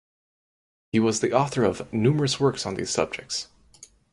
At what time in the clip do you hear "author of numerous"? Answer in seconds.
1.31-2.39